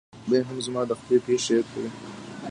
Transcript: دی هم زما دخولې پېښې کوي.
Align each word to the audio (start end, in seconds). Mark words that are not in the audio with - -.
دی 0.29 0.39
هم 0.47 0.57
زما 0.65 0.81
دخولې 0.91 1.17
پېښې 1.27 1.57
کوي. 1.69 1.89